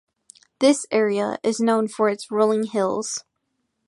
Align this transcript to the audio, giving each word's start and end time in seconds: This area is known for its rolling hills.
This 0.57 0.87
area 0.89 1.37
is 1.43 1.59
known 1.59 1.87
for 1.87 2.09
its 2.09 2.31
rolling 2.31 2.63
hills. 2.63 3.23